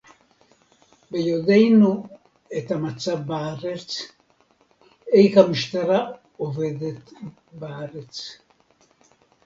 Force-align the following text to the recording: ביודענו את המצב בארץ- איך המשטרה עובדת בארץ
ביודענו 1.11 2.03
את 2.57 2.71
המצב 2.71 3.17
בארץ- 3.27 4.01
איך 5.13 5.37
המשטרה 5.37 6.07
עובדת 6.37 7.11
בארץ 7.51 8.37